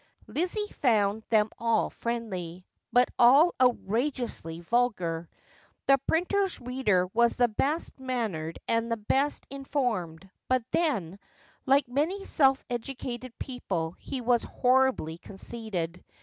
[0.25, 5.29] Lizzie found them all friendly, but all outrageously vulgar.
[5.85, 11.19] The printer's reader was the best mannered and the best informed; but then,
[11.67, 16.03] like many self educated people, he was horribly conceited.